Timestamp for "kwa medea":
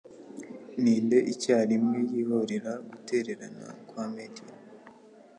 3.87-4.57